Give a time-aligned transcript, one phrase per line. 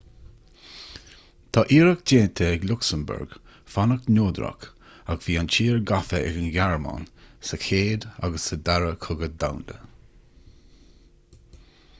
[1.57, 3.35] tá iarracht déanta ag lucsamburg
[3.73, 4.65] fanacht neodrach
[5.15, 7.07] ach bhí an tír gafa ag an ghearmáin
[7.51, 9.79] sa chéad agus sa dara cogadh domhanda